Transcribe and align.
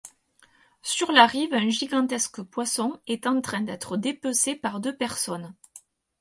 Sur 0.81 1.11
la 1.11 1.27
rive 1.27 1.53
un 1.53 1.69
gigantesque 1.69 2.41
poisson 2.41 2.99
est 3.05 3.27
en 3.27 3.39
train 3.39 3.61
d'être 3.61 3.97
dépecé 3.97 4.55
par 4.55 4.79
deux 4.79 4.97
personnes. 4.97 5.53